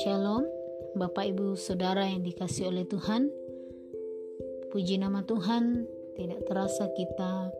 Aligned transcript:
Shalom, 0.00 0.48
Bapak 0.96 1.36
Ibu 1.36 1.52
Saudara 1.60 2.08
yang 2.08 2.24
dikasih 2.24 2.72
oleh 2.72 2.88
Tuhan. 2.88 3.28
Puji 4.72 4.96
nama 4.96 5.20
Tuhan, 5.20 5.84
tidak 6.16 6.48
terasa 6.48 6.88
kita 6.96 7.52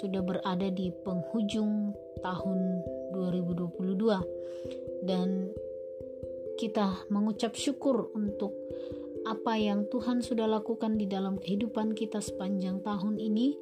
sudah 0.00 0.24
berada 0.24 0.72
di 0.72 0.88
penghujung 1.04 1.92
tahun 2.24 2.60
2022 3.12 5.04
dan 5.04 5.52
kita 6.56 7.04
mengucap 7.12 7.52
syukur 7.52 8.08
untuk 8.16 8.56
apa 9.28 9.60
yang 9.60 9.84
Tuhan 9.92 10.24
sudah 10.24 10.48
lakukan 10.48 10.96
di 10.96 11.04
dalam 11.04 11.36
kehidupan 11.36 11.92
kita 11.92 12.24
sepanjang 12.24 12.80
tahun 12.80 13.20
ini. 13.20 13.60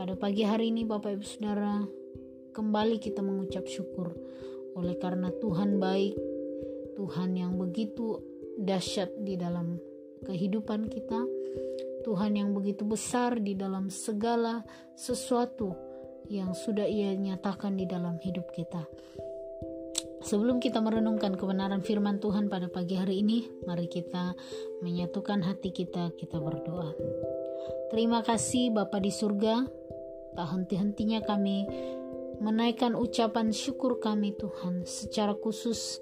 Pada 0.00 0.16
pagi 0.16 0.48
hari 0.48 0.72
ini 0.72 0.88
Bapak 0.88 1.20
Ibu 1.20 1.26
Saudara, 1.28 1.99
kembali 2.50 2.98
kita 2.98 3.22
mengucap 3.24 3.64
syukur 3.66 4.14
oleh 4.74 4.94
karena 4.98 5.30
Tuhan 5.40 5.78
baik 5.78 6.14
Tuhan 7.00 7.32
yang 7.32 7.56
begitu 7.56 8.20
dahsyat 8.60 9.24
di 9.24 9.40
dalam 9.40 9.80
kehidupan 10.20 10.92
kita, 10.92 11.24
Tuhan 12.04 12.36
yang 12.36 12.52
begitu 12.52 12.84
besar 12.84 13.40
di 13.40 13.56
dalam 13.56 13.88
segala 13.88 14.60
sesuatu 14.92 15.72
yang 16.28 16.52
sudah 16.52 16.84
Ia 16.84 17.16
nyatakan 17.16 17.80
di 17.80 17.88
dalam 17.88 18.20
hidup 18.20 18.52
kita. 18.52 18.84
Sebelum 20.20 20.60
kita 20.60 20.84
merenungkan 20.84 21.32
kebenaran 21.40 21.80
firman 21.80 22.20
Tuhan 22.20 22.52
pada 22.52 22.68
pagi 22.68 23.00
hari 23.00 23.24
ini, 23.24 23.48
mari 23.64 23.88
kita 23.88 24.36
menyatukan 24.84 25.40
hati 25.40 25.72
kita, 25.72 26.12
kita 26.20 26.36
berdoa. 26.36 26.92
Terima 27.88 28.20
kasih 28.20 28.76
Bapa 28.76 29.00
di 29.00 29.08
surga, 29.08 29.64
tak 30.36 30.48
henti-hentinya 30.52 31.24
kami 31.24 31.64
menaikkan 32.40 32.96
ucapan 32.96 33.52
syukur 33.52 34.00
kami 34.00 34.32
Tuhan 34.34 34.88
secara 34.88 35.36
khusus 35.36 36.00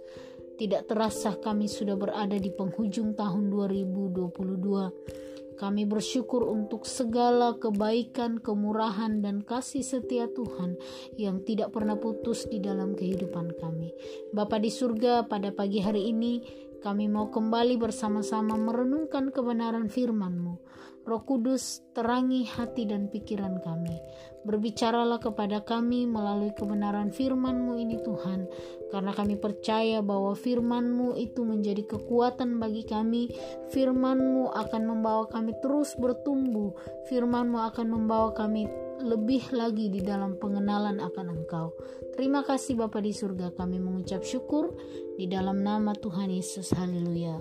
tidak 0.59 0.91
terasa 0.91 1.39
kami 1.39 1.71
sudah 1.71 1.95
berada 1.95 2.35
di 2.35 2.51
penghujung 2.51 3.15
tahun 3.15 3.51
2022. 3.51 5.59
Kami 5.59 5.91
bersyukur 5.91 6.47
untuk 6.47 6.87
segala 6.87 7.59
kebaikan, 7.59 8.39
kemurahan, 8.39 9.19
dan 9.19 9.43
kasih 9.43 9.83
setia 9.83 10.31
Tuhan 10.31 10.79
yang 11.19 11.43
tidak 11.43 11.75
pernah 11.75 11.99
putus 11.99 12.47
di 12.47 12.63
dalam 12.63 12.95
kehidupan 12.95 13.59
kami. 13.59 13.91
Bapa 14.31 14.63
di 14.63 14.71
surga, 14.71 15.27
pada 15.27 15.51
pagi 15.51 15.83
hari 15.83 16.15
ini 16.15 16.47
kami 16.79 17.11
mau 17.11 17.27
kembali 17.27 17.75
bersama-sama 17.75 18.55
merenungkan 18.55 19.35
kebenaran 19.35 19.91
firman-Mu. 19.91 20.63
Roh 21.09 21.25
Kudus, 21.25 21.81
terangi 21.97 22.45
hati 22.45 22.85
dan 22.85 23.09
pikiran 23.09 23.65
kami. 23.65 23.97
Berbicaralah 24.45 25.17
kepada 25.17 25.65
kami 25.65 26.05
melalui 26.05 26.53
kebenaran 26.53 27.09
firman-Mu 27.09 27.81
ini 27.81 27.97
Tuhan, 28.05 28.45
karena 28.93 29.17
kami 29.17 29.41
percaya 29.41 30.05
bahwa 30.05 30.37
firman-Mu 30.37 31.17
itu 31.17 31.49
menjadi 31.49 31.81
kekuatan 31.89 32.61
bagi 32.61 32.85
kami. 32.85 33.33
Firman-Mu 33.73 34.53
akan 34.53 34.83
membawa 34.85 35.25
kami 35.33 35.57
terus 35.65 35.97
bertumbuh. 35.97 36.77
Firman-Mu 37.09 37.57
akan 37.57 37.87
membawa 37.89 38.37
kami 38.37 38.69
lebih 39.01 39.49
lagi 39.57 39.89
di 39.89 40.05
dalam 40.05 40.37
pengenalan 40.37 41.01
akan 41.01 41.41
Engkau. 41.41 41.73
Terima 42.13 42.45
kasih 42.45 42.77
Bapa 42.77 43.01
di 43.01 43.17
surga, 43.17 43.57
kami 43.57 43.81
mengucap 43.81 44.21
syukur 44.21 44.77
di 45.17 45.25
dalam 45.25 45.65
nama 45.65 45.97
Tuhan 45.97 46.29
Yesus. 46.29 46.77
Haleluya. 46.77 47.41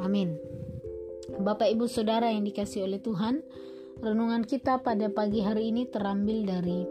Amin. 0.00 0.40
Bapak 1.26 1.66
Ibu 1.66 1.90
Saudara 1.90 2.30
yang 2.30 2.46
dikasih 2.46 2.86
oleh 2.86 3.02
Tuhan, 3.02 3.42
renungan 3.98 4.46
kita 4.46 4.86
pada 4.86 5.10
pagi 5.10 5.42
hari 5.42 5.74
ini 5.74 5.90
terambil 5.90 6.46
dari 6.46 6.86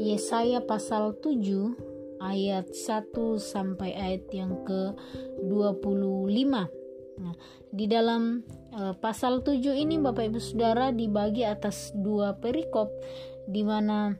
Yesaya 0.00 0.64
pasal 0.64 1.14
7 1.22 2.18
ayat 2.18 2.74
1 2.74 3.14
sampai 3.38 3.94
ayat 3.94 4.26
yang 4.34 4.58
ke-25. 4.66 6.52
Nah, 7.20 7.34
di 7.70 7.84
dalam 7.86 8.42
uh, 8.74 8.96
pasal 8.98 9.44
7 9.46 9.60
ini 9.76 10.00
Bapak 10.02 10.34
Ibu 10.34 10.40
Saudara 10.40 10.90
dibagi 10.90 11.44
atas 11.44 11.92
dua 11.94 12.34
perikop 12.34 12.88
di 13.44 13.60
mana 13.60 14.16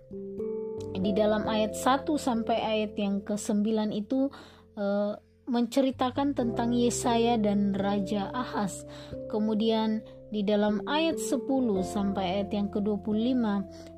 di 0.95 1.11
dalam 1.17 1.49
ayat 1.49 1.75
1 1.75 2.07
sampai 2.15 2.59
ayat 2.61 2.93
yang 2.95 3.25
ke-9 3.25 3.67
itu 3.97 4.29
uh, 4.77 5.17
menceritakan 5.51 6.39
tentang 6.39 6.71
Yesaya 6.71 7.35
dan 7.37 7.75
Raja 7.75 8.31
Ahaz. 8.31 8.87
Kemudian 9.27 10.07
di 10.31 10.47
dalam 10.47 10.87
ayat 10.87 11.19
10 11.19 11.43
sampai 11.83 12.39
ayat 12.39 12.55
yang 12.55 12.71
ke-25 12.71 13.43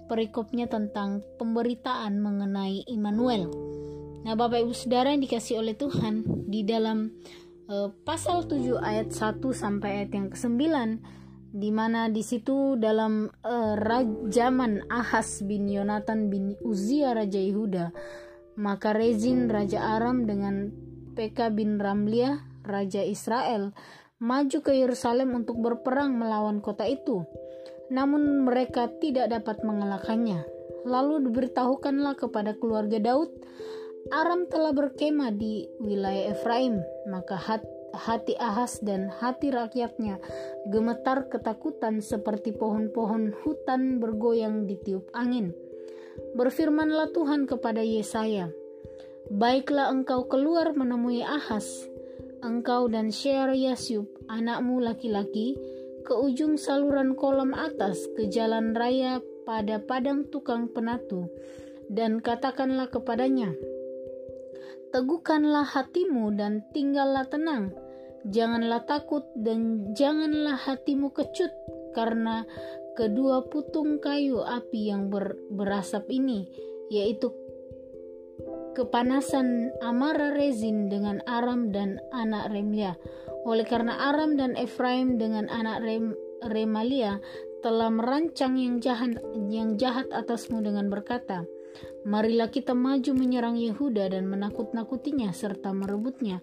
perikopnya 0.09 0.67
tentang 0.67 1.21
pemberitaan 1.37 2.17
mengenai 2.19 2.89
Immanuel. 2.89 3.53
Nah, 4.25 4.33
Bapak 4.33 4.65
Ibu 4.65 4.73
Saudara 4.73 5.13
yang 5.13 5.21
dikasih 5.21 5.61
oleh 5.61 5.77
Tuhan, 5.77 6.25
di 6.49 6.65
dalam 6.65 7.13
uh, 7.69 7.89
pasal 8.05 8.49
7 8.49 8.81
ayat 8.81 9.13
1 9.13 9.41
sampai 9.53 10.05
ayat 10.05 10.11
yang 10.17 10.29
ke-9 10.33 10.63
di 11.53 11.69
mana 11.69 12.09
di 12.09 12.25
situ 12.25 12.81
dalam 12.81 13.29
uh, 13.45 13.77
zaman 14.33 14.89
Ahaz 14.89 15.45
bin 15.45 15.69
Yonatan 15.69 16.33
bin 16.33 16.57
Uzia 16.65 17.13
raja 17.13 17.37
Yehuda 17.37 17.93
maka 18.57 18.97
Rezin 18.97 19.53
raja 19.53 19.97
Aram 19.97 20.25
dengan 20.25 20.73
Peka 21.13 21.53
bin 21.53 21.77
Ramliah, 21.77 22.41
Raja 22.65 23.05
Israel, 23.05 23.77
maju 24.17 24.59
ke 24.65 24.73
Yerusalem 24.73 25.37
untuk 25.37 25.61
berperang 25.61 26.17
melawan 26.17 26.65
kota 26.65 26.89
itu. 26.89 27.29
Namun 27.93 28.49
mereka 28.49 28.89
tidak 28.97 29.29
dapat 29.29 29.61
mengalahkannya. 29.61 30.49
Lalu 30.89 31.29
diberitahukanlah 31.29 32.17
kepada 32.17 32.57
keluarga 32.57 32.97
Daud, 32.97 33.29
Aram 34.11 34.51
telah 34.51 34.75
berkemah 34.75 35.31
di 35.37 35.69
wilayah 35.79 36.35
Efraim, 36.35 36.83
maka 37.07 37.39
hati 37.95 38.35
Ahas 38.41 38.83
dan 38.83 39.13
hati 39.13 39.55
rakyatnya 39.55 40.19
gemetar 40.73 41.31
ketakutan 41.31 42.03
seperti 42.03 42.51
pohon-pohon 42.51 43.31
hutan 43.45 44.03
bergoyang 44.03 44.67
di 44.67 44.75
tiup 44.81 45.07
angin. 45.15 45.55
Berfirmanlah 46.35 47.15
Tuhan 47.15 47.47
kepada 47.47 47.85
Yesaya, 47.85 48.51
Baiklah 49.31 49.95
engkau 49.95 50.27
keluar 50.27 50.75
menemui 50.75 51.23
Ahas, 51.23 51.87
engkau 52.43 52.91
dan 52.91 53.15
Sher 53.15 53.55
Yasyub, 53.55 54.11
anakmu 54.27 54.83
laki-laki, 54.83 55.55
ke 56.03 56.11
ujung 56.11 56.59
saluran 56.59 57.15
kolam 57.15 57.55
atas 57.55 58.11
ke 58.19 58.27
jalan 58.27 58.75
raya 58.75 59.23
pada 59.47 59.79
padang 59.79 60.27
tukang 60.27 60.67
penatu, 60.75 61.31
dan 61.87 62.19
katakanlah 62.19 62.91
kepadanya, 62.91 63.55
Teguhkanlah 64.93 65.65
hatimu 65.65 66.37
dan 66.37 66.67
tinggallah 66.75 67.25
tenang, 67.31 67.73
janganlah 68.29 68.85
takut 68.85 69.25
dan 69.39 69.95
janganlah 69.97 70.59
hatimu 70.59 71.15
kecut, 71.15 71.49
karena 71.97 72.45
kedua 72.93 73.49
putung 73.49 74.03
kayu 74.05 74.45
api 74.45 74.93
yang 74.93 75.09
ber, 75.09 75.33
berasap 75.49 76.13
ini, 76.13 76.45
yaitu 76.93 77.33
kepanasan 78.73 79.69
Amara 79.85 80.33
Rezin 80.33 80.89
dengan 80.89 81.21
Aram 81.29 81.69
dan 81.73 82.01
anak 82.13 82.49
Remlia. 82.49 82.97
Oleh 83.45 83.69
karena 83.69 84.13
Aram 84.13 84.41
dan 84.41 84.57
Efraim 84.57 85.21
dengan 85.21 85.49
anak 85.53 85.85
Rem, 85.85 86.17
Remalia 86.43 87.23
telah 87.63 87.93
merancang 87.93 88.59
yang 88.59 88.83
jahat 88.83 89.15
yang 89.47 89.79
jahat 89.79 90.11
atasmu 90.11 90.65
dengan 90.65 90.91
berkata, 90.91 91.47
Marilah 92.03 92.51
kita 92.51 92.75
maju 92.75 93.13
menyerang 93.15 93.55
Yehuda 93.55 94.11
dan 94.11 94.27
menakut-nakutinya 94.27 95.31
serta 95.31 95.71
merebutnya, 95.71 96.43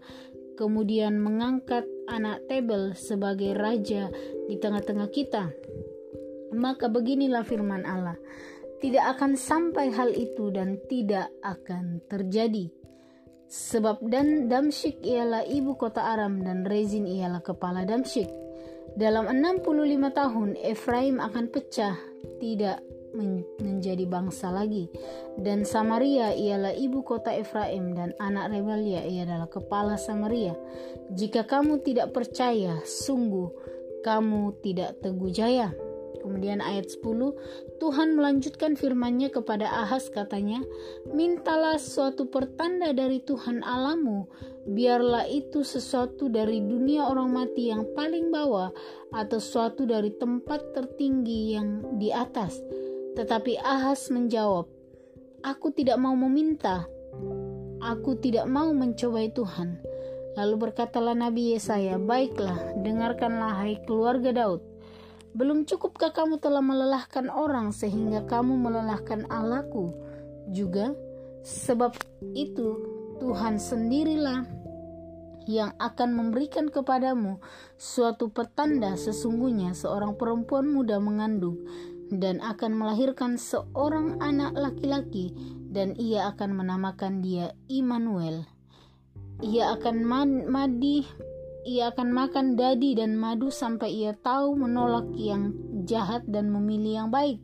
kemudian 0.55 1.19
mengangkat 1.19 1.83
anak 2.07 2.47
Tebel 2.47 2.95
sebagai 2.95 3.53
raja 3.53 4.07
di 4.47 4.55
tengah-tengah 4.55 5.09
kita. 5.11 5.51
Maka 6.55 6.89
beginilah 6.89 7.45
firman 7.45 7.85
Allah, 7.85 8.17
tidak 8.79 9.15
akan 9.17 9.35
sampai 9.35 9.91
hal 9.91 10.11
itu 10.15 10.51
dan 10.51 10.79
tidak 10.87 11.27
akan 11.43 12.03
terjadi. 12.07 12.71
Sebab 13.49 14.05
dan 14.13 14.45
Damsyik 14.45 15.01
ialah 15.01 15.41
ibu 15.41 15.73
kota 15.73 16.05
Aram 16.05 16.45
dan 16.45 16.63
Rezin 16.69 17.09
ialah 17.09 17.41
kepala 17.41 17.81
Damsyik. 17.83 18.29
Dalam 18.93 19.25
65 19.29 19.65
tahun 20.13 20.49
Efraim 20.59 21.17
akan 21.21 21.45
pecah, 21.49 21.97
tidak 22.37 22.81
menjadi 23.59 24.05
bangsa 24.05 24.53
lagi. 24.53 24.85
Dan 25.33 25.65
Samaria 25.65 26.33
ialah 26.33 26.77
ibu 26.77 27.01
kota 27.01 27.33
Efraim 27.33 27.97
dan 27.97 28.13
anak 28.21 28.53
Rebelia 28.53 29.01
ialah 29.01 29.49
kepala 29.49 29.97
Samaria. 29.97 30.53
Jika 31.09 31.45
kamu 31.49 31.81
tidak 31.81 32.13
percaya, 32.13 32.81
sungguh 32.85 33.49
kamu 34.05 34.61
tidak 34.61 35.01
teguh 35.01 35.31
jaya. 35.33 35.73
Kemudian 36.19 36.59
ayat 36.59 36.91
10, 36.91 37.33
Tuhan 37.79 38.19
melanjutkan 38.19 38.75
firman-Nya 38.75 39.31
kepada 39.31 39.67
Ahaz 39.67 40.11
katanya, 40.11 40.61
"Mintalah 41.09 41.79
suatu 41.79 42.27
pertanda 42.27 42.91
dari 42.91 43.23
Tuhan 43.23 43.63
Alamu, 43.63 44.27
biarlah 44.67 45.25
itu 45.25 45.63
sesuatu 45.63 46.27
dari 46.27 46.59
dunia 46.59 47.07
orang 47.07 47.31
mati 47.31 47.71
yang 47.71 47.87
paling 47.95 48.29
bawah 48.29 48.69
atau 49.15 49.39
suatu 49.39 49.87
dari 49.87 50.11
tempat 50.15 50.75
tertinggi 50.75 51.55
yang 51.55 51.97
di 51.97 52.11
atas." 52.11 52.59
Tetapi 53.15 53.59
Ahaz 53.59 54.11
menjawab, 54.13 54.79
Aku 55.39 55.71
tidak 55.71 55.95
mau 55.95 56.19
meminta. 56.19 56.83
Aku 57.79 58.19
tidak 58.19 58.43
mau 58.51 58.75
mencobai 58.75 59.31
Tuhan. 59.31 59.79
Lalu 60.35 60.67
berkatalah 60.67 61.15
Nabi 61.15 61.55
Yesaya, 61.55 61.95
"Baiklah, 61.95 62.75
dengarkanlah 62.83 63.63
hai 63.63 63.79
keluarga 63.87 64.35
Daud. 64.35 64.68
Belum 65.37 65.65
cukupkah 65.65 66.09
kamu 66.09 66.41
telah 66.41 66.61
melelahkan 66.61 67.29
orang 67.29 67.69
sehingga 67.69 68.25
kamu 68.25 68.57
melelahkan 68.57 69.29
Allahku 69.29 69.93
juga? 70.49 70.93
Sebab 71.45 71.95
itu 72.35 72.67
Tuhan 73.21 73.61
sendirilah 73.61 74.59
yang 75.49 75.73
akan 75.81 76.13
memberikan 76.13 76.69
kepadamu 76.69 77.41
suatu 77.73 78.29
petanda 78.29 78.93
sesungguhnya 78.93 79.73
seorang 79.73 80.13
perempuan 80.13 80.69
muda 80.69 81.01
mengandung 81.01 81.57
dan 82.13 82.41
akan 82.41 82.77
melahirkan 82.77 83.37
seorang 83.37 84.17
anak 84.21 84.53
laki-laki 84.57 85.33
dan 85.69 85.93
ia 85.97 86.29
akan 86.33 86.57
menamakan 86.57 87.21
dia 87.21 87.53
Immanuel. 87.69 88.45
Ia 89.39 89.77
akan 89.77 89.95
man 90.03 90.29
madi 90.49 91.05
ia 91.67 91.91
akan 91.91 92.11
makan 92.11 92.45
dadi 92.59 92.95
dan 92.95 93.15
madu 93.19 93.51
sampai 93.51 93.91
ia 93.91 94.13
tahu 94.15 94.55
menolak 94.55 95.07
yang 95.15 95.55
jahat 95.83 96.23
dan 96.27 96.51
memilih 96.51 97.05
yang 97.05 97.09
baik. 97.11 97.41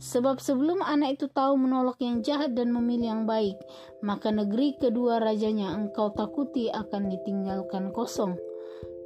Sebab 0.00 0.42
sebelum 0.42 0.84
anak 0.84 1.16
itu 1.22 1.26
tahu 1.32 1.56
menolak 1.56 1.96
yang 2.02 2.20
jahat 2.20 2.52
dan 2.52 2.74
memilih 2.74 3.14
yang 3.18 3.24
baik, 3.24 3.56
maka 4.04 4.28
negeri 4.28 4.76
kedua 4.76 5.22
rajanya 5.22 5.72
engkau 5.72 6.12
takuti 6.12 6.68
akan 6.68 7.08
ditinggalkan 7.08 7.94
kosong 7.94 8.36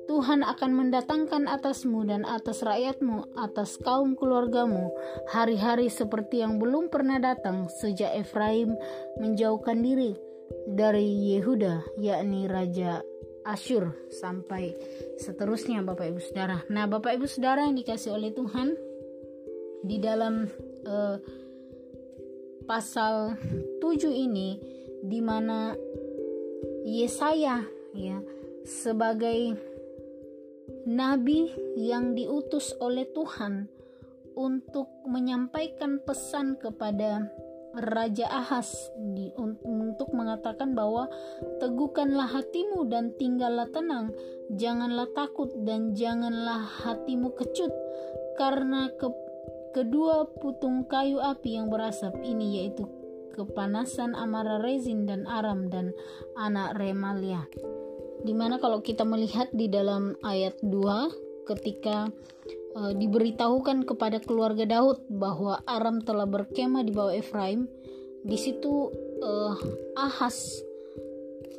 Tuhan 0.09 0.41
akan 0.41 0.73
mendatangkan 0.73 1.45
atasmu 1.53 2.09
dan 2.09 2.25
atas 2.25 2.65
rakyatmu, 2.65 3.37
atas 3.37 3.77
kaum 3.85 4.17
keluargamu, 4.17 4.89
hari-hari 5.29 5.93
seperti 5.93 6.41
yang 6.41 6.57
belum 6.57 6.89
pernah 6.89 7.21
datang 7.21 7.69
sejak 7.69 8.17
Efraim 8.17 8.73
menjauhkan 9.21 9.85
diri 9.85 10.17
dari 10.65 11.37
Yehuda, 11.37 12.01
yakni 12.01 12.49
Raja 12.49 13.05
Asyur, 13.49 13.97
sampai 14.13 14.77
seterusnya 15.17 15.81
Bapak 15.81 16.13
Ibu 16.13 16.21
Saudara. 16.21 16.61
Nah 16.69 16.85
Bapak 16.85 17.17
Ibu 17.17 17.25
Saudara 17.25 17.65
yang 17.65 17.81
dikasih 17.81 18.13
oleh 18.13 18.37
Tuhan, 18.37 18.77
di 19.81 19.97
dalam 19.97 20.45
uh, 20.85 21.17
pasal 22.69 23.41
7 23.81 24.13
ini, 24.13 24.61
di 25.01 25.25
mana 25.25 25.73
Yesaya 26.85 27.65
ya 27.97 28.19
sebagai 28.69 29.57
nabi 30.85 31.49
yang 31.77 32.13
diutus 32.13 32.77
oleh 32.81 33.09
Tuhan 33.17 33.69
untuk 34.37 34.89
menyampaikan 35.09 35.99
pesan 36.05 36.61
kepada 36.61 37.27
Raja 37.77 38.27
Ahas 38.33 38.91
di, 38.97 39.29
untuk 39.65 40.11
mengatakan 40.17 40.73
bahwa 40.73 41.07
teguhkanlah 41.61 42.29
hatimu 42.29 42.89
dan 42.89 43.13
tinggallah 43.21 43.69
tenang, 43.69 44.13
janganlah 44.57 45.07
takut 45.13 45.53
dan 45.63 45.93
janganlah 45.93 46.65
hatimu 46.87 47.37
kecut 47.37 47.71
karena 48.41 48.89
ke, 48.97 49.13
kedua 49.77 50.31
putung 50.41 50.89
kayu 50.89 51.21
api 51.21 51.61
yang 51.61 51.69
berasap 51.69 52.17
ini 52.25 52.63
yaitu 52.63 52.89
kepanasan 53.37 54.19
amarah 54.19 54.59
rezin 54.59 55.07
dan 55.07 55.29
aram 55.29 55.71
dan 55.71 55.95
anak 56.35 56.75
remalia. 56.81 57.47
Di 58.19 58.35
mana 58.35 58.59
kalau 58.59 58.83
kita 58.83 59.07
melihat 59.07 59.47
di 59.55 59.71
dalam 59.71 60.19
ayat 60.27 60.59
2 60.67 61.47
ketika 61.47 62.11
uh, 62.77 62.93
diberitahukan 62.93 63.89
kepada 63.89 64.21
keluarga 64.21 64.65
Daud 64.69 65.07
bahwa 65.09 65.63
Aram 65.65 66.03
telah 66.05 66.29
berkemah 66.29 66.85
di 66.85 66.93
bawah 66.93 67.15
Efraim. 67.15 67.69
Di 68.27 68.35
situ 68.35 68.91
uh, 69.23 69.55
Ahas 69.95 70.61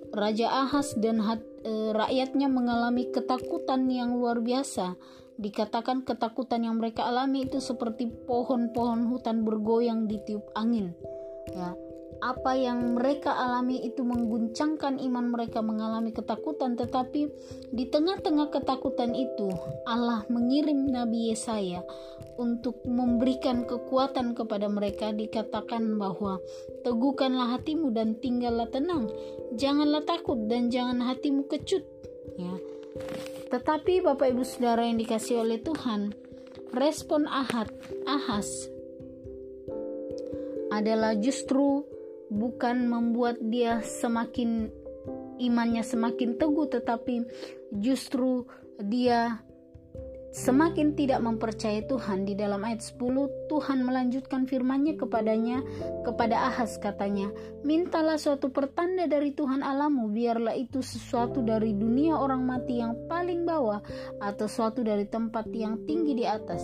Raja 0.09 0.49
Ahas 0.49 0.97
dan 0.97 1.21
hat, 1.21 1.41
uh, 1.65 1.93
rakyatnya 1.93 2.49
mengalami 2.49 3.09
ketakutan 3.13 3.85
yang 3.89 4.17
luar 4.17 4.41
biasa. 4.41 4.97
Dikatakan 5.39 6.03
ketakutan 6.03 6.67
yang 6.67 6.81
mereka 6.81 7.07
alami 7.07 7.47
itu 7.47 7.63
seperti 7.63 8.11
pohon-pohon 8.27 9.07
hutan 9.07 9.47
bergoyang 9.47 10.09
di 10.09 10.19
tiup 10.27 10.43
angin. 10.57 10.91
Ya 11.55 11.77
apa 12.19 12.51
yang 12.55 12.99
mereka 12.99 13.31
alami 13.31 13.79
itu 13.83 14.03
mengguncangkan 14.03 14.99
iman 14.99 15.31
mereka 15.31 15.63
mengalami 15.63 16.11
ketakutan 16.11 16.75
tetapi 16.75 17.31
di 17.71 17.85
tengah-tengah 17.87 18.51
ketakutan 18.51 19.15
itu 19.15 19.47
Allah 19.87 20.27
mengirim 20.27 20.91
Nabi 20.91 21.31
Yesaya 21.31 21.83
untuk 22.39 22.79
memberikan 22.87 23.67
kekuatan 23.67 24.31
kepada 24.31 24.71
mereka. 24.71 25.11
Dikatakan 25.11 25.99
bahwa 25.99 26.39
teguhkanlah 26.87 27.59
hatimu 27.59 27.91
dan 27.91 28.15
tinggallah 28.15 28.71
tenang. 28.71 29.11
Janganlah 29.59 30.07
takut 30.07 30.39
dan 30.47 30.71
jangan 30.71 31.03
hatimu 31.03 31.51
kecut. 31.51 31.83
Ya. 32.39 32.55
Tetapi 33.51 34.07
Bapak 34.07 34.31
Ibu 34.31 34.47
Saudara 34.47 34.87
yang 34.87 34.97
dikasih 34.97 35.43
oleh 35.43 35.59
Tuhan 35.59 36.15
respon 36.71 37.27
Ahad 37.27 37.67
Ahas 38.07 38.47
adalah 40.69 41.17
justru 41.17 41.83
bukan 42.29 42.85
membuat 42.85 43.41
dia 43.41 43.81
semakin 43.81 44.69
imannya 45.41 45.81
semakin 45.81 46.37
teguh 46.37 46.67
tetapi 46.69 47.25
justru 47.81 48.45
dia 48.79 49.41
semakin 50.29 50.93
tidak 50.93 51.19
mempercayai 51.25 51.89
Tuhan. 51.89 52.25
Di 52.29 52.37
dalam 52.37 52.61
ayat 52.61 52.85
10 52.85 53.49
Tuhan 53.49 53.81
melanjutkan 53.81 54.45
firman-Nya 54.45 54.97
kepadanya 55.01 55.65
kepada 56.05 56.53
Ahaz 56.53 56.77
katanya 56.77 57.33
mintalah 57.65 58.21
suatu 58.21 58.53
pertanda 58.53 59.09
dari 59.09 59.33
Tuhan 59.33 59.65
Alamu 59.65 60.13
biarlah 60.13 60.53
itu 60.53 60.85
sesuatu 60.85 61.41
dari 61.41 61.73
dunia 61.73 62.13
orang 62.13 62.45
mati 62.45 62.77
yang 62.77 62.93
paling 63.09 63.43
bawah 63.43 63.81
atau 64.21 64.45
suatu 64.45 64.85
dari 64.85 65.09
tempat 65.09 65.49
yang 65.49 65.81
tinggi 65.89 66.13
di 66.13 66.25
atas. 66.29 66.61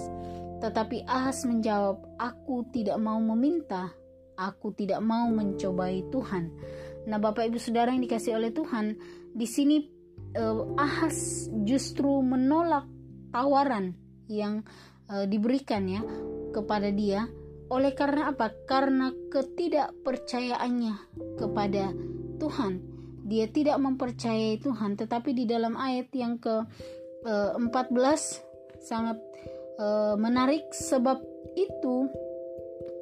Tetapi 0.61 1.03
Ahaz 1.09 1.43
menjawab 1.43 1.99
aku 2.21 2.69
tidak 2.71 2.95
mau 3.01 3.19
meminta 3.19 3.91
Aku 4.35 4.75
tidak 4.75 4.99
mau 4.99 5.31
mencobai 5.31 6.03
Tuhan. 6.11 6.51
Nah, 7.07 7.17
Bapak 7.21 7.47
Ibu 7.47 7.59
Saudara 7.61 7.93
yang 7.93 8.03
dikasih 8.03 8.35
oleh 8.35 8.51
Tuhan, 8.51 8.97
di 9.31 9.47
sini 9.47 9.83
uh, 10.35 10.75
Ahas 10.75 11.47
justru 11.63 12.19
menolak 12.23 12.87
tawaran 13.31 13.95
yang 14.27 14.63
uh, 15.11 15.25
diberikan 15.27 15.85
ya 15.87 16.01
kepada 16.51 16.91
dia. 16.91 17.27
Oleh 17.71 17.97
karena 17.97 18.29
apa? 18.29 18.53
Karena 18.69 19.09
ketidakpercayaannya 19.33 20.95
kepada 21.41 21.91
Tuhan. 22.37 22.73
Dia 23.25 23.49
tidak 23.49 23.81
mempercayai 23.81 24.61
Tuhan, 24.61 25.01
tetapi 25.01 25.33
di 25.33 25.49
dalam 25.49 25.73
ayat 25.73 26.13
yang 26.13 26.37
ke 26.37 26.61
uh, 27.25 27.57
14 27.57 27.65
sangat 28.85 29.17
uh, 29.81 30.13
menarik 30.13 30.69
sebab 30.69 31.25
itu 31.57 32.05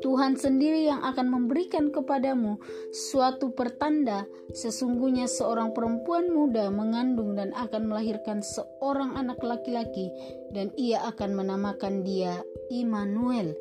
Tuhan 0.03 0.35
sendiri 0.35 0.83
yang 0.83 0.99
akan 0.99 1.31
memberikan 1.31 1.87
kepadamu 1.89 2.59
suatu 2.91 3.55
pertanda. 3.55 4.27
Sesungguhnya 4.51 5.31
seorang 5.31 5.71
perempuan 5.71 6.27
muda 6.27 6.67
mengandung 6.67 7.39
dan 7.39 7.55
akan 7.55 7.87
melahirkan 7.87 8.43
seorang 8.43 9.15
anak 9.15 9.39
laki-laki, 9.39 10.11
dan 10.51 10.75
ia 10.75 11.07
akan 11.07 11.39
menamakan 11.39 12.03
dia 12.03 12.43
Immanuel. 12.67 13.55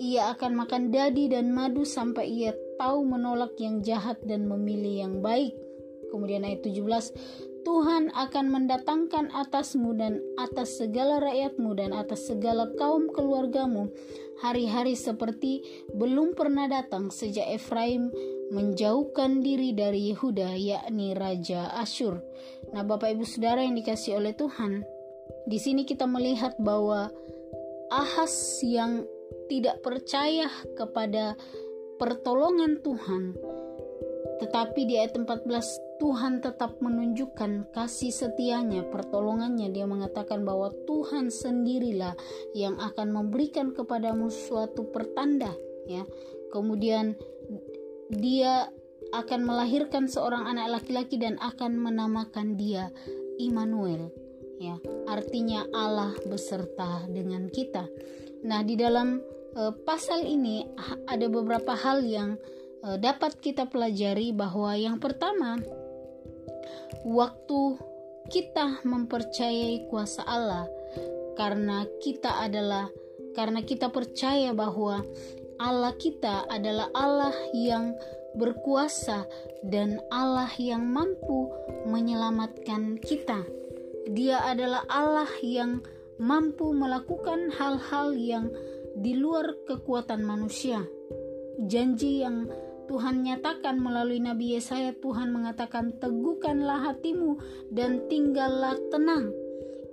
Ia 0.00 0.32
akan 0.32 0.64
makan 0.64 0.94
dadi 0.94 1.28
dan 1.28 1.52
madu 1.52 1.84
sampai 1.84 2.24
ia 2.30 2.56
tahu 2.80 3.04
menolak 3.04 3.52
yang 3.60 3.84
jahat 3.84 4.16
dan 4.24 4.48
memilih 4.48 5.04
yang 5.04 5.14
baik. 5.20 5.52
Kemudian 6.08 6.42
ayat 6.42 6.64
17 6.64 7.49
Tuhan 7.60 8.08
akan 8.16 8.46
mendatangkan 8.48 9.30
atasmu 9.36 9.92
dan 9.96 10.20
atas 10.40 10.80
segala 10.80 11.20
rakyatmu 11.20 11.76
dan 11.76 11.92
atas 11.92 12.28
segala 12.28 12.72
kaum 12.80 13.12
keluargamu 13.12 13.92
hari-hari 14.40 14.96
seperti 14.96 15.60
belum 15.92 16.32
pernah 16.32 16.66
datang 16.66 17.12
sejak 17.12 17.44
Efraim 17.52 18.08
menjauhkan 18.50 19.44
diri 19.44 19.76
dari 19.76 20.10
Yehuda 20.10 20.56
yakni 20.56 21.12
Raja 21.12 21.70
Asyur. 21.76 22.18
Nah 22.72 22.82
Bapak 22.82 23.14
Ibu 23.14 23.24
Saudara 23.28 23.62
yang 23.62 23.76
dikasih 23.76 24.18
oleh 24.18 24.34
Tuhan, 24.34 24.82
di 25.46 25.58
sini 25.60 25.84
kita 25.84 26.08
melihat 26.08 26.56
bahwa 26.58 27.12
Ahas 27.90 28.62
yang 28.62 29.02
tidak 29.50 29.82
percaya 29.82 30.46
kepada 30.78 31.34
pertolongan 31.98 32.78
Tuhan 32.86 33.34
tetapi 34.40 34.88
di 34.88 34.96
ayat 34.96 35.20
14 35.20 35.44
Tuhan 36.00 36.40
tetap 36.40 36.80
menunjukkan 36.80 37.76
kasih 37.76 38.08
setianya, 38.08 38.88
pertolongannya. 38.88 39.68
Dia 39.68 39.84
mengatakan 39.84 40.48
bahwa 40.48 40.72
Tuhan 40.88 41.28
sendirilah 41.28 42.16
yang 42.56 42.80
akan 42.80 43.12
memberikan 43.12 43.76
kepadamu 43.76 44.32
suatu 44.32 44.88
pertanda, 44.88 45.52
ya. 45.84 46.08
Kemudian 46.48 47.20
dia 48.08 48.72
akan 49.12 49.44
melahirkan 49.44 50.08
seorang 50.08 50.48
anak 50.48 50.80
laki-laki 50.80 51.20
dan 51.20 51.36
akan 51.36 51.76
menamakan 51.76 52.56
dia 52.56 52.88
Immanuel, 53.36 54.08
ya. 54.56 54.80
Artinya 55.04 55.68
Allah 55.76 56.16
beserta 56.24 57.04
dengan 57.12 57.52
kita. 57.52 57.84
Nah, 58.40 58.64
di 58.64 58.72
dalam 58.72 59.20
uh, 59.52 59.72
pasal 59.84 60.24
ini 60.24 60.64
ada 61.04 61.28
beberapa 61.28 61.76
hal 61.76 62.00
yang 62.08 62.40
dapat 62.80 63.36
kita 63.40 63.68
pelajari 63.68 64.32
bahwa 64.32 64.72
yang 64.72 64.96
pertama 64.96 65.60
waktu 67.04 67.76
kita 68.30 68.84
mempercayai 68.84 69.88
kuasa 69.88 70.24
Allah 70.24 70.64
karena 71.36 71.84
kita 72.00 72.40
adalah 72.40 72.88
karena 73.32 73.62
kita 73.62 73.88
percaya 73.88 74.52
bahwa 74.52 75.04
Allah 75.60 75.92
kita 76.00 76.48
adalah 76.48 76.88
Allah 76.96 77.36
yang 77.52 77.92
berkuasa 78.32 79.26
dan 79.66 80.00
Allah 80.08 80.48
yang 80.56 80.86
mampu 80.88 81.50
menyelamatkan 81.84 82.96
kita. 83.02 83.44
Dia 84.08 84.40
adalah 84.46 84.88
Allah 84.88 85.28
yang 85.44 85.84
mampu 86.16 86.72
melakukan 86.72 87.52
hal-hal 87.52 88.16
yang 88.16 88.48
di 88.96 89.16
luar 89.16 89.52
kekuatan 89.68 90.24
manusia. 90.24 90.80
Janji 91.60 92.24
yang 92.24 92.48
Tuhan 92.90 93.22
nyatakan 93.22 93.78
melalui 93.78 94.18
Nabi 94.18 94.58
Yesaya, 94.58 94.90
Tuhan 94.98 95.30
mengatakan, 95.30 95.94
"Teguhkanlah 96.02 96.90
hatimu 96.90 97.38
dan 97.70 98.10
tinggallah 98.10 98.74
tenang." 98.90 99.30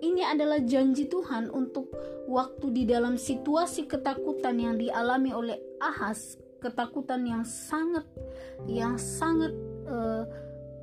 Ini 0.02 0.34
adalah 0.34 0.58
janji 0.66 1.06
Tuhan 1.06 1.54
untuk 1.54 1.94
waktu 2.26 2.74
di 2.74 2.84
dalam 2.90 3.22
situasi 3.22 3.86
ketakutan 3.86 4.58
yang 4.58 4.82
dialami 4.82 5.30
oleh 5.30 5.62
Ahas, 5.78 6.42
ketakutan 6.58 7.22
yang 7.30 7.46
sangat 7.46 8.06
yang 8.66 8.98
sangat 8.98 9.54
uh, 9.86 10.26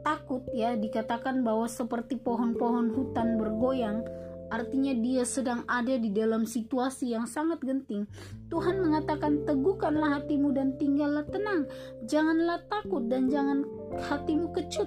takut 0.06 0.47
ya 0.54 0.78
dikatakan 0.78 1.42
bahwa 1.42 1.66
seperti 1.66 2.14
pohon-pohon 2.14 2.94
hutan 2.94 3.40
bergoyang 3.40 4.06
artinya 4.54 4.94
dia 4.94 5.26
sedang 5.26 5.66
ada 5.66 5.99
di 5.99 6.14
dalam 6.14 6.46
situasi 6.46 7.11
yang 7.11 7.26
sangat 7.26 7.58
genting. 7.66 8.06
Tuhan 8.46 8.78
mengatakan 8.78 9.42
teguhkanlah 9.42 10.23
hatimu 10.23 10.54
dan 10.54 10.78
tinggallah 10.78 11.26
tenang. 11.26 11.66
Janganlah 12.06 12.62
takut 12.70 13.11
dan 13.11 13.26
jangan 13.26 13.66
hatimu 13.99 14.54
kecut. 14.54 14.87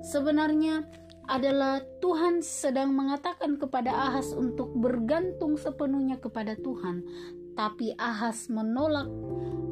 Sebenarnya 0.00 0.88
adalah 1.30 1.84
Tuhan 2.02 2.42
sedang 2.42 2.96
mengatakan 2.96 3.60
kepada 3.60 3.94
Ahas 3.94 4.34
untuk 4.34 4.74
bergantung 4.74 5.54
sepenuhnya 5.54 6.18
kepada 6.18 6.58
Tuhan. 6.58 7.04
Tapi 7.54 7.94
Ahas 8.00 8.48
menolak 8.48 9.06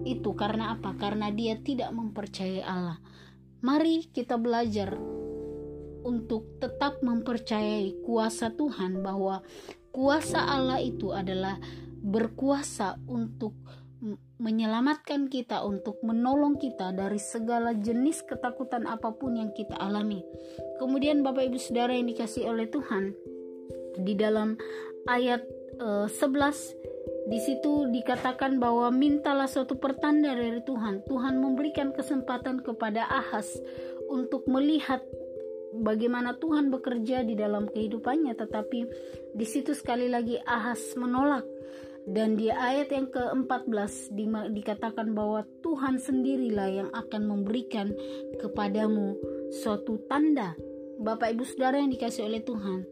itu 0.04 0.30
karena 0.36 0.76
apa? 0.78 0.94
Karena 0.96 1.32
dia 1.32 1.58
tidak 1.58 1.90
mempercayai 1.90 2.62
Allah. 2.62 3.00
Mari 3.60 4.08
kita 4.12 4.40
belajar 4.40 4.96
untuk 6.02 6.58
tetap 6.58 7.00
mempercayai 7.04 8.02
kuasa 8.04 8.52
Tuhan 8.54 9.00
bahwa 9.04 9.44
kuasa 9.90 10.40
Allah 10.40 10.78
itu 10.80 11.12
adalah 11.12 11.58
berkuasa 12.00 12.96
untuk 13.04 13.52
menyelamatkan 14.40 15.28
kita, 15.28 15.60
untuk 15.60 16.00
menolong 16.00 16.56
kita 16.56 16.96
dari 16.96 17.20
segala 17.20 17.76
jenis 17.76 18.24
ketakutan 18.24 18.88
apa 18.88 19.12
pun 19.12 19.36
yang 19.36 19.52
kita 19.52 19.76
alami. 19.76 20.24
Kemudian 20.80 21.20
Bapak 21.20 21.52
Ibu 21.52 21.60
Saudara 21.60 21.92
yang 21.92 22.08
dikasih 22.08 22.48
oleh 22.48 22.64
Tuhan 22.72 23.12
di 24.00 24.16
dalam 24.16 24.56
ayat 25.04 25.44
uh, 25.84 26.08
eh, 26.08 26.08
11 26.08 27.28
di 27.28 27.38
situ 27.38 27.92
dikatakan 27.92 28.56
bahwa 28.56 28.88
mintalah 28.88 29.44
suatu 29.44 29.76
pertanda 29.76 30.32
dari 30.32 30.64
Tuhan. 30.64 31.04
Tuhan 31.04 31.36
memberikan 31.36 31.92
kesempatan 31.92 32.64
kepada 32.64 33.04
Ahas 33.06 33.60
untuk 34.08 34.48
melihat 34.48 35.04
bagaimana 35.74 36.36
Tuhan 36.38 36.68
bekerja 36.72 37.22
di 37.22 37.38
dalam 37.38 37.70
kehidupannya, 37.70 38.34
tetapi 38.34 38.80
di 39.34 39.46
situ 39.46 39.74
sekali 39.76 40.10
lagi 40.10 40.38
Ahas 40.42 40.94
menolak 40.98 41.46
dan 42.08 42.34
di 42.34 42.48
ayat 42.48 42.88
yang 42.90 43.12
ke-14 43.12 44.16
di, 44.16 44.24
dikatakan 44.56 45.12
bahwa 45.12 45.44
Tuhan 45.60 46.00
sendirilah 46.00 46.68
yang 46.72 46.90
akan 46.96 47.22
memberikan 47.28 47.92
kepadamu 48.40 49.14
suatu 49.62 50.00
tanda. 50.08 50.56
Bapak 51.00 51.32
Ibu 51.32 51.44
Saudara 51.48 51.80
yang 51.80 51.88
dikasih 51.88 52.28
oleh 52.28 52.44
Tuhan, 52.44 52.84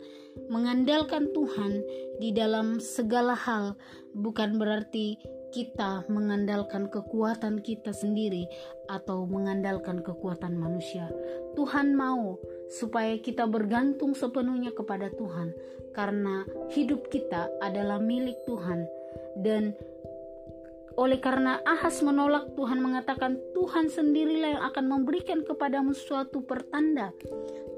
mengandalkan 0.49 1.29
Tuhan 1.37 1.85
di 2.17 2.33
dalam 2.33 2.81
segala 2.81 3.37
hal 3.37 3.77
bukan 4.17 4.57
berarti 4.57 5.21
kita 5.53 6.09
mengandalkan 6.09 6.89
kekuatan 6.93 7.61
kita 7.65 7.93
sendiri 7.93 8.49
atau 8.89 9.25
mengandalkan 9.29 10.01
kekuatan 10.01 10.57
manusia. 10.57 11.09
Tuhan 11.57 11.97
mau 11.97 12.37
supaya 12.69 13.17
kita 13.19 13.49
bergantung 13.49 14.13
sepenuhnya 14.13 14.73
kepada 14.73 15.09
Tuhan, 15.13 15.53
karena 15.97 16.45
hidup 16.73 17.09
kita 17.09 17.49
adalah 17.65 18.01
milik 18.01 18.37
Tuhan, 18.45 18.85
dan 19.41 19.73
oleh 20.99 21.23
karena 21.23 21.63
Ahas 21.63 22.03
menolak 22.03 22.59
Tuhan 22.59 22.83
mengatakan 22.83 23.39
Tuhan 23.55 23.87
sendirilah 23.87 24.59
yang 24.59 24.65
akan 24.67 24.85
memberikan 24.91 25.47
kepadamu 25.47 25.95
suatu 25.95 26.43
pertanda. 26.43 27.15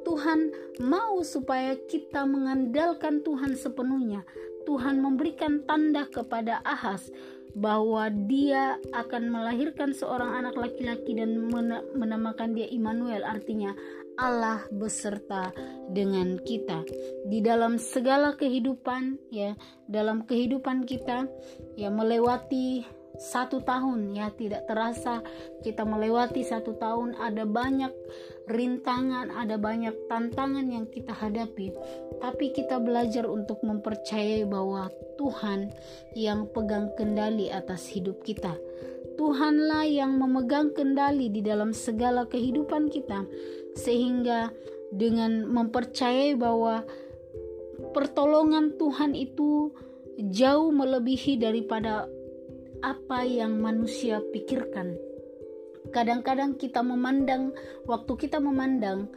Tuhan 0.09 0.49
mau 0.81 1.21
supaya 1.21 1.77
kita 1.77 2.25
mengandalkan 2.25 3.21
Tuhan 3.21 3.61
sepenuhnya. 3.61 4.25
Tuhan 4.65 5.05
memberikan 5.05 5.69
tanda 5.69 6.09
kepada 6.09 6.65
Ahas 6.65 7.13
bahwa 7.57 8.07
dia 8.31 8.79
akan 8.95 9.31
melahirkan 9.31 9.91
seorang 9.97 10.45
anak 10.45 10.55
laki-laki 10.55 11.17
dan 11.19 11.51
menamakan 11.97 12.55
dia 12.55 12.69
Immanuel 12.71 13.27
artinya 13.27 13.75
Allah 14.21 14.69
beserta 14.69 15.49
dengan 15.89 16.37
kita. 16.45 16.85
Di 17.25 17.41
dalam 17.41 17.81
segala 17.81 18.37
kehidupan 18.37 19.33
ya 19.33 19.57
dalam 19.89 20.29
kehidupan 20.29 20.85
kita 20.85 21.25
ya 21.75 21.89
melewati 21.89 22.85
satu 23.21 23.61
tahun 23.61 24.17
ya 24.17 24.33
tidak 24.33 24.65
terasa 24.65 25.21
kita 25.61 25.85
melewati 25.85 26.41
satu 26.41 26.73
tahun 26.81 27.21
ada 27.21 27.45
banyak 27.45 27.93
rintangan 28.49 29.29
ada 29.29 29.61
banyak 29.61 29.93
tantangan 30.09 30.65
yang 30.65 30.89
kita 30.89 31.13
hadapi. 31.13 31.77
Tapi 32.17 32.57
kita 32.57 32.81
belajar 32.81 33.29
untuk 33.29 33.61
mempercayai 33.61 34.49
bahwa 34.49 34.89
Tuhan 35.21 35.69
yang 36.17 36.49
pegang 36.49 36.97
kendali 36.97 37.53
atas 37.53 37.93
hidup 37.93 38.25
kita. 38.25 38.57
Tuhanlah 39.21 39.85
yang 39.85 40.17
memegang 40.17 40.73
kendali 40.73 41.29
di 41.29 41.45
dalam 41.45 41.77
segala 41.77 42.25
kehidupan 42.25 42.89
kita 42.89 43.29
sehingga 43.77 44.49
dengan 44.89 45.45
mempercayai 45.45 46.41
bahwa 46.41 46.89
pertolongan 47.93 48.81
Tuhan 48.81 49.13
itu 49.13 49.77
jauh 50.21 50.73
melebihi 50.73 51.37
daripada 51.37 52.09
apa 52.81 53.25
yang 53.25 53.61
manusia 53.61 54.21
pikirkan. 54.33 54.97
Kadang-kadang 55.91 56.61
kita 56.61 56.85
memandang, 56.85 57.57
waktu 57.89 58.13
kita 58.21 58.37
memandang, 58.37 59.09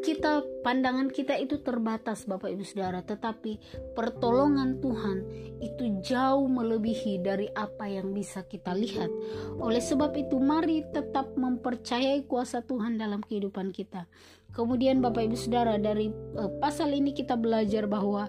kita 0.00 0.40
pandangan 0.64 1.12
kita 1.12 1.36
itu 1.36 1.60
terbatas 1.60 2.24
Bapak 2.24 2.50
Ibu 2.56 2.64
Saudara. 2.64 3.04
Tetapi 3.04 3.60
pertolongan 3.92 4.80
Tuhan 4.80 5.18
itu 5.60 6.00
jauh 6.00 6.48
melebihi 6.48 7.20
dari 7.20 7.46
apa 7.52 7.86
yang 7.86 8.16
bisa 8.16 8.42
kita 8.48 8.72
lihat. 8.72 9.12
Oleh 9.60 9.80
sebab 9.80 10.16
itu 10.16 10.40
mari 10.40 10.82
tetap 10.90 11.36
mempercayai 11.36 12.24
kuasa 12.24 12.64
Tuhan 12.64 12.96
dalam 12.96 13.20
kehidupan 13.20 13.70
kita. 13.76 14.08
Kemudian 14.50 14.98
Bapak 14.98 15.30
Ibu 15.30 15.36
Saudara 15.38 15.78
dari 15.78 16.10
uh, 16.10 16.50
pasal 16.58 16.90
ini 16.96 17.14
kita 17.14 17.38
belajar 17.38 17.86
bahwa 17.86 18.26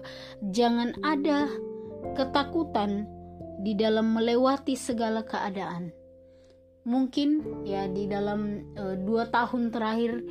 jangan 0.54 0.94
ada 1.02 1.50
ketakutan 2.14 3.08
di 3.60 3.76
dalam 3.76 4.16
melewati 4.16 4.78
segala 4.78 5.26
keadaan. 5.26 5.92
Mungkin 6.82 7.62
ya 7.66 7.86
di 7.86 8.10
dalam 8.10 8.72
uh, 8.74 8.96
dua 8.98 9.30
tahun 9.30 9.70
terakhir 9.70 10.22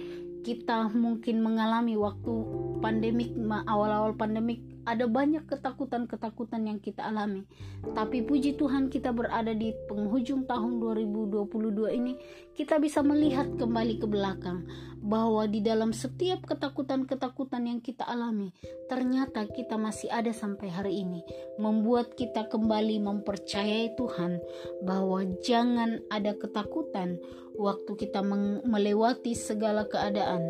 kita 0.41 0.89
mungkin 0.91 1.45
mengalami 1.45 1.95
waktu 1.95 2.33
pandemik 2.81 3.31
awal-awal 3.69 4.17
pandemik 4.17 4.70
ada 4.85 5.05
banyak 5.05 5.45
ketakutan-ketakutan 5.45 6.65
yang 6.65 6.79
kita 6.81 7.05
alami. 7.05 7.45
Tapi 7.93 8.25
puji 8.25 8.57
Tuhan 8.57 8.89
kita 8.89 9.13
berada 9.13 9.53
di 9.53 9.73
penghujung 9.89 10.49
tahun 10.49 10.81
2022 10.81 11.97
ini, 11.97 12.13
kita 12.57 12.77
bisa 12.77 13.05
melihat 13.05 13.49
kembali 13.57 14.01
ke 14.01 14.07
belakang 14.09 14.65
bahwa 15.01 15.49
di 15.49 15.65
dalam 15.65 15.93
setiap 15.93 16.45
ketakutan-ketakutan 16.45 17.65
yang 17.65 17.79
kita 17.81 18.05
alami, 18.05 18.53
ternyata 18.85 19.49
kita 19.49 19.77
masih 19.77 20.13
ada 20.13 20.29
sampai 20.29 20.69
hari 20.69 21.01
ini, 21.01 21.25
membuat 21.57 22.13
kita 22.13 22.45
kembali 22.49 23.01
mempercayai 23.01 23.97
Tuhan 23.97 24.37
bahwa 24.85 25.25
jangan 25.41 26.01
ada 26.13 26.37
ketakutan 26.37 27.17
waktu 27.57 27.91
kita 27.97 28.21
melewati 28.65 29.33
segala 29.35 29.85
keadaan 29.89 30.49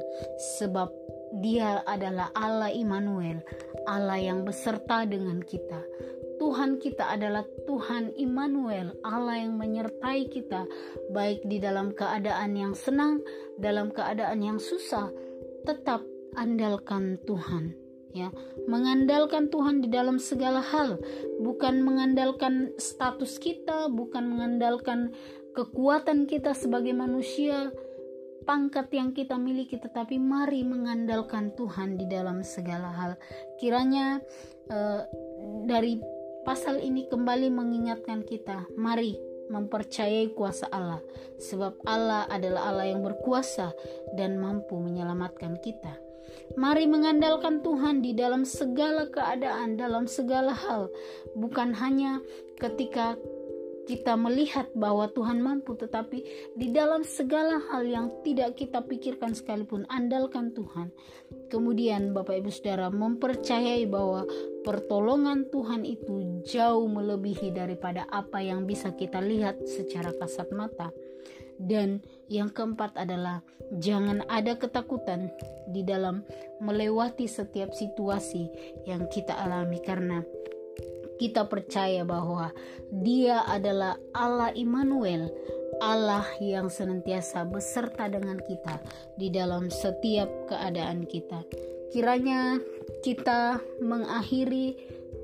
sebab 0.59 0.91
dia 1.39 1.79
adalah 1.87 2.33
Allah 2.35 2.73
Immanuel, 2.73 3.39
Allah 3.87 4.19
yang 4.19 4.43
beserta 4.43 5.07
dengan 5.07 5.39
kita. 5.39 5.79
Tuhan 6.41 6.81
kita 6.81 7.05
adalah 7.05 7.45
Tuhan 7.69 8.17
Immanuel, 8.17 8.97
Allah 9.05 9.45
yang 9.45 9.61
menyertai 9.61 10.25
kita 10.27 10.65
baik 11.13 11.45
di 11.45 11.61
dalam 11.61 11.93
keadaan 11.93 12.57
yang 12.57 12.73
senang, 12.73 13.21
dalam 13.61 13.93
keadaan 13.93 14.41
yang 14.41 14.57
susah, 14.57 15.13
tetap 15.63 16.01
andalkan 16.33 17.21
Tuhan 17.29 17.77
ya 18.11 18.27
mengandalkan 18.67 19.47
Tuhan 19.47 19.79
di 19.79 19.87
dalam 19.87 20.19
segala 20.19 20.59
hal 20.59 20.99
bukan 21.39 21.79
mengandalkan 21.79 22.75
status 22.75 23.39
kita 23.39 23.87
bukan 23.87 24.27
mengandalkan 24.27 25.15
kekuatan 25.51 26.25
kita 26.31 26.55
sebagai 26.55 26.95
manusia, 26.95 27.71
pangkat 28.43 28.91
yang 28.93 29.13
kita 29.13 29.37
miliki, 29.37 29.77
tetapi 29.77 30.17
mari 30.17 30.65
mengandalkan 30.65 31.53
Tuhan 31.55 31.97
di 31.97 32.05
dalam 32.09 32.41
segala 32.41 32.89
hal. 32.91 33.11
Kiranya 33.61 34.19
eh, 34.69 35.01
dari 35.65 36.01
pasal 36.41 36.81
ini 36.81 37.05
kembali 37.05 37.53
mengingatkan 37.53 38.25
kita, 38.25 38.65
mari 38.75 39.17
mempercayai 39.51 40.31
kuasa 40.31 40.71
Allah, 40.71 41.03
sebab 41.37 41.83
Allah 41.83 42.23
adalah 42.31 42.71
Allah 42.71 42.87
yang 42.87 43.03
berkuasa 43.03 43.75
dan 44.15 44.39
mampu 44.39 44.79
menyelamatkan 44.79 45.59
kita. 45.59 45.99
Mari 46.55 46.87
mengandalkan 46.87 47.59
Tuhan 47.59 47.99
di 47.99 48.15
dalam 48.15 48.47
segala 48.47 49.07
keadaan, 49.11 49.75
dalam 49.75 50.07
segala 50.07 50.55
hal, 50.55 50.87
bukan 51.35 51.75
hanya 51.75 52.23
ketika 52.59 53.19
kita 53.85 54.13
melihat 54.13 54.69
bahwa 54.77 55.09
Tuhan 55.09 55.41
mampu, 55.41 55.73
tetapi 55.73 56.23
di 56.53 56.67
dalam 56.69 57.01
segala 57.01 57.61
hal 57.71 57.83
yang 57.85 58.07
tidak 58.21 58.57
kita 58.57 58.85
pikirkan 58.85 59.33
sekalipun, 59.33 59.89
andalkan 59.89 60.53
Tuhan. 60.53 60.93
Kemudian, 61.49 62.13
Bapak 62.13 62.41
Ibu 62.41 62.51
Saudara 62.53 62.93
mempercayai 62.93 63.89
bahwa 63.89 64.25
pertolongan 64.61 65.49
Tuhan 65.49 65.83
itu 65.83 66.43
jauh 66.45 66.85
melebihi 66.85 67.51
daripada 67.51 68.05
apa 68.09 68.39
yang 68.39 68.69
bisa 68.69 68.93
kita 68.93 69.19
lihat 69.19 69.57
secara 69.65 70.13
kasat 70.15 70.49
mata. 70.53 70.93
Dan 71.61 72.01
yang 72.25 72.49
keempat 72.49 72.97
adalah 72.97 73.45
jangan 73.77 74.25
ada 74.25 74.57
ketakutan 74.57 75.29
di 75.69 75.85
dalam 75.85 76.25
melewati 76.57 77.29
setiap 77.29 77.69
situasi 77.69 78.49
yang 78.89 79.05
kita 79.13 79.37
alami 79.37 79.77
karena 79.85 80.25
kita 81.21 81.45
percaya 81.45 82.01
bahwa 82.01 82.49
Dia 82.89 83.45
adalah 83.45 84.01
Allah 84.17 84.49
Immanuel, 84.57 85.29
Allah 85.77 86.25
yang 86.41 86.73
senantiasa 86.73 87.45
beserta 87.45 88.09
dengan 88.09 88.41
kita 88.41 88.81
di 89.21 89.29
dalam 89.29 89.69
setiap 89.69 90.49
keadaan 90.49 91.05
kita. 91.05 91.45
Kiranya 91.93 92.57
kita 93.05 93.61
mengakhiri 93.85 94.73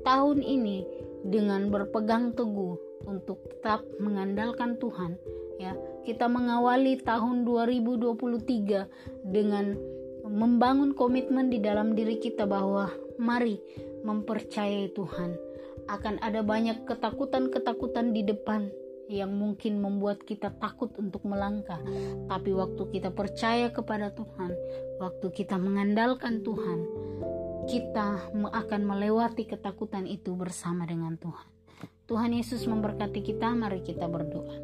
tahun 0.06 0.38
ini 0.38 0.86
dengan 1.26 1.66
berpegang 1.66 2.30
teguh 2.38 2.78
untuk 3.10 3.42
tetap 3.50 3.82
mengandalkan 3.98 4.78
Tuhan 4.78 5.18
ya. 5.58 5.74
Kita 6.06 6.30
mengawali 6.30 7.02
tahun 7.02 7.42
2023 7.42 9.26
dengan 9.26 9.74
membangun 10.28 10.94
komitmen 10.94 11.50
di 11.50 11.58
dalam 11.58 11.96
diri 11.96 12.20
kita 12.20 12.44
bahwa 12.44 12.92
mari 13.16 13.58
mempercayai 14.04 14.92
Tuhan 14.92 15.48
akan 15.88 16.20
ada 16.20 16.44
banyak 16.44 16.84
ketakutan-ketakutan 16.84 18.12
di 18.12 18.22
depan 18.22 18.68
yang 19.08 19.32
mungkin 19.32 19.80
membuat 19.80 20.20
kita 20.22 20.52
takut 20.60 20.92
untuk 21.00 21.24
melangkah. 21.24 21.80
Tapi 22.28 22.52
waktu 22.52 22.82
kita 22.92 23.08
percaya 23.10 23.72
kepada 23.72 24.12
Tuhan, 24.12 24.52
waktu 25.00 25.26
kita 25.32 25.56
mengandalkan 25.56 26.44
Tuhan, 26.44 26.84
kita 27.68 28.32
akan 28.32 28.80
melewati 28.84 29.48
ketakutan 29.48 30.04
itu 30.04 30.36
bersama 30.36 30.84
dengan 30.84 31.16
Tuhan. 31.16 31.48
Tuhan 32.08 32.32
Yesus 32.32 32.64
memberkati 32.64 33.20
kita, 33.20 33.52
mari 33.52 33.84
kita 33.84 34.08
berdoa. 34.08 34.56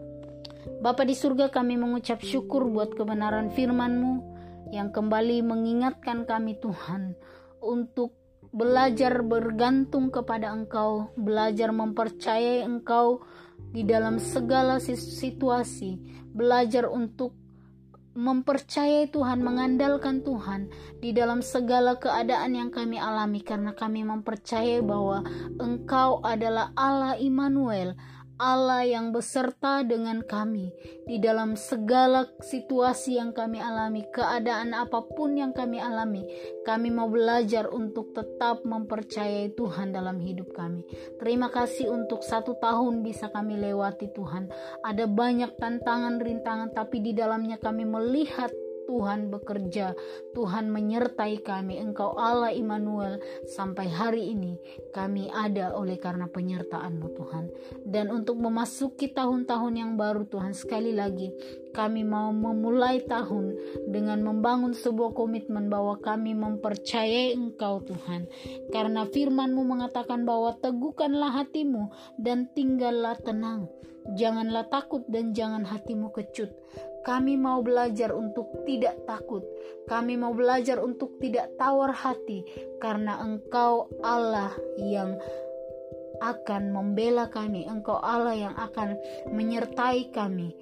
Bapa 0.81 1.04
di 1.04 1.12
surga 1.12 1.52
kami 1.52 1.76
mengucap 1.76 2.25
syukur 2.25 2.64
buat 2.69 2.97
kebenaran 2.97 3.52
firman-Mu 3.52 4.33
yang 4.73 4.88
kembali 4.88 5.45
mengingatkan 5.45 6.25
kami 6.25 6.57
Tuhan 6.57 7.12
untuk 7.61 8.16
belajar 8.54 9.26
bergantung 9.26 10.14
kepada 10.14 10.54
Engkau, 10.54 11.11
belajar 11.18 11.75
mempercayai 11.75 12.62
Engkau 12.62 13.26
di 13.75 13.82
dalam 13.82 14.23
segala 14.23 14.78
situasi, 14.78 15.99
belajar 16.30 16.87
untuk 16.87 17.34
mempercayai 18.14 19.11
Tuhan, 19.11 19.42
mengandalkan 19.42 20.23
Tuhan 20.23 20.70
di 21.02 21.11
dalam 21.11 21.42
segala 21.42 21.99
keadaan 21.99 22.54
yang 22.54 22.71
kami 22.71 22.95
alami. 22.95 23.43
Karena 23.43 23.75
kami 23.75 24.06
mempercayai 24.06 24.78
bahwa 24.86 25.26
Engkau 25.58 26.23
adalah 26.23 26.71
Allah 26.78 27.19
Immanuel, 27.19 27.99
Allah 28.34 28.82
yang 28.82 29.14
beserta 29.14 29.86
dengan 29.86 30.18
kami 30.26 30.75
di 31.06 31.23
dalam 31.23 31.54
segala 31.54 32.26
situasi 32.42 33.23
yang 33.23 33.30
kami 33.30 33.62
alami, 33.62 34.02
keadaan 34.10 34.75
apa 34.75 35.06
pun 35.14 35.38
yang 35.38 35.54
kami 35.54 35.78
alami. 35.78 36.26
Kami 36.66 36.90
mau 36.90 37.06
belajar 37.06 37.70
untuk 37.70 38.10
tetap 38.10 38.66
mempercayai 38.66 39.54
Tuhan 39.54 39.94
dalam 39.94 40.18
hidup 40.18 40.50
kami. 40.50 40.82
Terima 41.23 41.47
kasih 41.52 41.94
untuk 41.94 42.26
satu 42.26 42.58
tahun 42.58 43.06
bisa 43.06 43.30
kami 43.30 43.54
lewati 43.54 44.10
Tuhan. 44.10 44.50
Ada 44.82 45.06
banyak 45.06 45.54
tantangan, 45.60 46.18
rintangan, 46.18 46.75
tapi 46.75 47.04
di 47.04 47.14
dalamnya 47.14 47.62
kami 47.62 47.86
melihat 47.86 48.50
Tuhan 48.84 49.32
bekerja, 49.32 49.97
Tuhan 50.36 50.68
menyertai 50.70 51.40
kami. 51.40 51.80
Engkau 51.80 52.16
Allah 52.16 52.52
Immanuel 52.52 53.20
sampai 53.49 53.88
hari 53.88 54.32
ini 54.36 54.56
kami 54.92 55.28
ada 55.32 55.75
oleh 55.75 55.97
karena 55.97 56.28
penyertaan-Mu 56.28 57.08
Tuhan. 57.16 57.44
Dan 57.84 58.12
untuk 58.12 58.38
memasuki 58.38 59.10
tahun-tahun 59.12 59.75
yang 59.75 59.92
baru 59.97 60.28
Tuhan 60.28 60.52
sekali 60.52 60.92
lagi 60.92 61.32
kami 61.75 62.06
mau 62.06 62.30
memulai 62.30 63.02
tahun 63.02 63.58
dengan 63.90 64.23
membangun 64.23 64.73
sebuah 64.73 65.10
komitmen 65.12 65.66
bahwa 65.66 65.99
kami 65.99 66.32
mempercayai 66.38 67.34
Engkau 67.34 67.82
Tuhan. 67.82 68.30
Karena 68.70 69.04
firman-Mu 69.10 69.62
mengatakan 69.66 70.23
bahwa 70.23 70.54
teguhkanlah 70.62 71.42
hatimu 71.42 71.90
dan 72.23 72.47
tinggallah 72.54 73.18
tenang. 73.18 73.66
Janganlah 74.12 74.69
takut 74.69 75.00
dan 75.08 75.32
jangan 75.32 75.64
hatimu 75.64 76.12
kecut 76.12 76.52
kami 77.04 77.36
mau 77.36 77.60
belajar 77.60 78.17
untuk 78.17 78.64
tidak 78.64 79.04
takut. 79.04 79.45
Kami 79.84 80.17
mau 80.17 80.32
belajar 80.32 80.80
untuk 80.80 81.21
tidak 81.21 81.52
tawar 81.60 81.93
hati 81.93 82.43
karena 82.80 83.21
Engkau 83.21 83.93
Allah 84.00 84.56
yang 84.80 85.21
akan 86.25 86.73
membela 86.73 87.28
kami. 87.28 87.69
Engkau 87.69 88.00
Allah 88.00 88.32
yang 88.32 88.56
akan 88.56 88.97
menyertai 89.36 90.08
kami. 90.17 90.56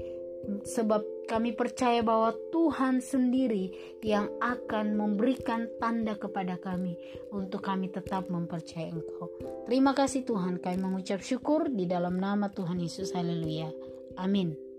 Sebab 0.67 1.07
kami 1.29 1.55
percaya 1.55 2.03
bahwa 2.03 2.35
Tuhan 2.51 2.99
sendiri 2.99 3.73
yang 4.03 4.29
akan 4.41 4.97
memberikan 4.99 5.71
tanda 5.79 6.19
kepada 6.19 6.59
kami 6.59 6.99
untuk 7.31 7.63
kami 7.65 7.89
tetap 7.89 8.27
mempercayai 8.29 8.93
Engkau. 8.93 9.31
Terima 9.69 9.95
kasih 9.95 10.27
Tuhan, 10.27 10.59
kami 10.59 10.79
mengucap 10.81 11.23
syukur 11.23 11.71
di 11.71 11.87
dalam 11.87 12.19
nama 12.19 12.51
Tuhan 12.51 12.83
Yesus. 12.83 13.15
Haleluya. 13.15 13.71
Amin. 14.21 14.72